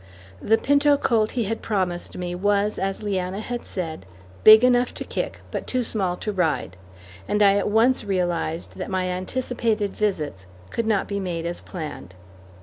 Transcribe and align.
The 0.41 0.57
pinto 0.57 0.97
colt 0.97 1.33
he 1.33 1.43
had 1.43 1.61
promised 1.61 2.17
me 2.17 2.33
was, 2.33 2.79
as 2.79 3.03
Leanna 3.03 3.39
had 3.39 3.67
said, 3.67 4.07
"big 4.43 4.63
enough 4.63 4.95
to 4.95 5.03
kick, 5.03 5.41
but 5.51 5.67
too 5.67 5.83
small 5.83 6.17
to 6.17 6.31
ride," 6.31 6.75
and 7.27 7.43
I 7.43 7.53
at 7.55 7.69
once 7.69 8.03
realized 8.03 8.77
that 8.77 8.89
my 8.89 9.05
anticipated 9.09 9.95
visits 9.95 10.47
could 10.71 10.87
not 10.87 11.07
be 11.07 11.19
made 11.19 11.45
as 11.45 11.61
planned. 11.61 12.15